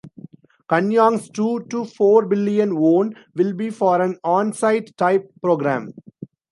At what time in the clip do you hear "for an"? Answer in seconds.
3.69-4.17